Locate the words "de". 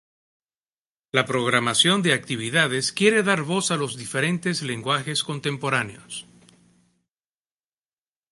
2.01-2.13